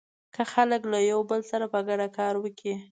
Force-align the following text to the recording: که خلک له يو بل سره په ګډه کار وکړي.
که 0.35 0.41
خلک 0.53 0.81
له 0.91 0.99
يو 1.11 1.19
بل 1.29 1.41
سره 1.51 1.65
په 1.73 1.79
ګډه 1.87 2.07
کار 2.17 2.33
وکړي. 2.39 2.73